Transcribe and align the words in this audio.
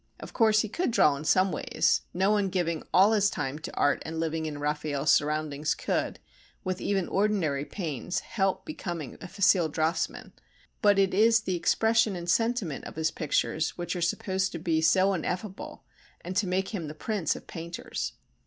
Of 0.19 0.33
course 0.33 0.61
he 0.61 0.67
could 0.67 0.89
draw 0.89 1.15
in 1.15 1.23
some 1.25 1.51
ways, 1.51 2.01
no 2.11 2.31
one 2.31 2.49
giving 2.49 2.81
all 2.91 3.11
his 3.11 3.29
time 3.29 3.59
to 3.59 3.75
art 3.75 4.01
and 4.03 4.19
living 4.19 4.47
in 4.47 4.57
Raffaelle's 4.57 5.11
surroundings 5.11 5.75
could, 5.75 6.17
with 6.63 6.81
even 6.81 7.07
ordinary 7.07 7.65
pains, 7.65 8.21
help 8.21 8.65
becoming 8.65 9.15
a 9.21 9.27
facile 9.27 9.69
draughtsman, 9.69 10.33
but 10.81 10.97
it 10.97 11.13
is 11.13 11.41
the 11.41 11.55
expression 11.55 12.15
and 12.15 12.27
sentiment 12.31 12.85
of 12.85 12.95
his 12.95 13.11
pictures 13.11 13.77
which 13.77 13.95
are 13.95 14.01
supposed 14.01 14.51
to 14.53 14.57
be 14.57 14.81
so 14.81 15.13
ineffable 15.13 15.83
and 16.21 16.35
to 16.35 16.47
make 16.47 16.69
him 16.69 16.87
the 16.87 16.95
prince 16.95 17.35
of 17.35 17.45
painters. 17.45 18.13